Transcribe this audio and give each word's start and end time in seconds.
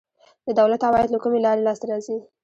د 0.45 0.49
دولت 0.59 0.81
عواید 0.87 1.09
له 1.11 1.19
کومې 1.23 1.39
لارې 1.45 1.65
لاسته 1.67 1.85
راځي؟ 1.91 2.17